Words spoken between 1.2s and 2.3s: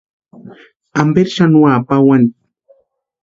xani úa pawani.